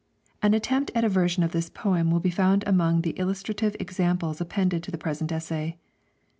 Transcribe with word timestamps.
An 0.41 0.55
attempt 0.55 0.89
at 0.95 1.03
a 1.03 1.09
version 1.09 1.43
of 1.43 1.51
this 1.51 1.69
poem 1.69 2.09
will 2.09 2.19
be 2.19 2.31
found 2.31 2.63
among 2.65 3.01
the 3.01 3.13
illustrative 3.19 3.75
examples 3.79 4.41
appended 4.41 4.81
to 4.81 4.89
the 4.89 4.97
present 4.97 5.31
essay. 5.31 5.77